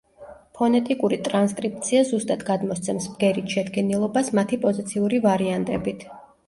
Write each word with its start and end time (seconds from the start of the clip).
ფონეტიკური 0.59 1.19
ტრანსკრიფცია 1.27 2.01
ზუსტად 2.13 2.47
გადმოსცემს 2.49 3.09
ბგერით 3.13 3.55
შედგენილობას 3.59 4.35
მათი 4.41 4.61
პოზიციური 4.67 5.23
ვარიანტებით. 5.29 6.09